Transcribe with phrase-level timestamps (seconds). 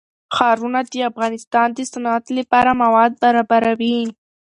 [0.35, 3.99] ښارونه د افغانستان د صنعت لپاره مواد برابروي.